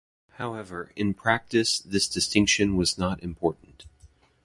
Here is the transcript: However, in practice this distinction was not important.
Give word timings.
However, 0.37 0.91
in 0.95 1.13
practice 1.13 1.77
this 1.77 2.07
distinction 2.07 2.75
was 2.75 2.97
not 2.97 3.21
important. 3.21 3.85